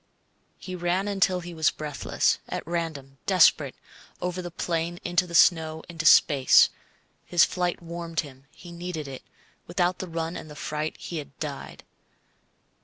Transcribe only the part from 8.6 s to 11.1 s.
needed it. Without the run and the fright